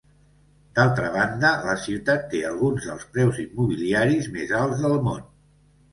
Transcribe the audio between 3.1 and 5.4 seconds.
preus immobiliaris més alts del món.